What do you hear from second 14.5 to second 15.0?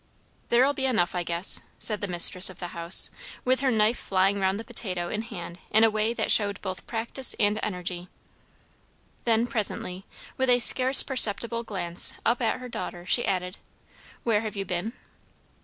you been?"